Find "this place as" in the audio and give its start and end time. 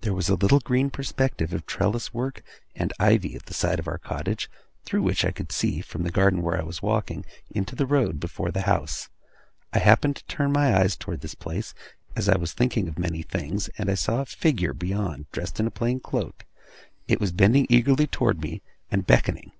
11.22-12.28